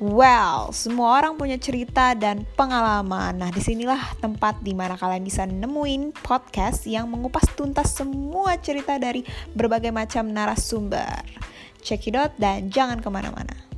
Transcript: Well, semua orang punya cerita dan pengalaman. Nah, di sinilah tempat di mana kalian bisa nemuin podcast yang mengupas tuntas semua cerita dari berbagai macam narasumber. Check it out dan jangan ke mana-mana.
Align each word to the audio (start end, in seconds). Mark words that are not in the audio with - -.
Well, 0.00 0.72
semua 0.72 1.20
orang 1.20 1.36
punya 1.36 1.60
cerita 1.60 2.16
dan 2.16 2.48
pengalaman. 2.56 3.36
Nah, 3.36 3.52
di 3.52 3.60
sinilah 3.60 4.16
tempat 4.16 4.64
di 4.64 4.72
mana 4.72 4.96
kalian 4.96 5.20
bisa 5.20 5.44
nemuin 5.44 6.16
podcast 6.24 6.88
yang 6.88 7.04
mengupas 7.12 7.44
tuntas 7.52 8.00
semua 8.00 8.56
cerita 8.56 8.96
dari 8.96 9.20
berbagai 9.52 9.92
macam 9.92 10.32
narasumber. 10.32 11.20
Check 11.84 12.08
it 12.08 12.16
out 12.16 12.32
dan 12.40 12.72
jangan 12.72 13.04
ke 13.04 13.12
mana-mana. 13.12 13.69